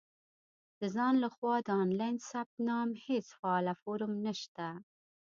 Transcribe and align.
•د 0.79 0.81
ځان 0.95 1.13
له 1.23 1.29
خوا 1.35 1.55
د 1.67 1.69
آنلاین 1.83 2.17
ثبت 2.29 2.55
نام 2.69 2.89
هېڅ 3.05 3.25
فعاله 3.39 3.73
فورم 3.81 4.13
نشته. 4.25 4.65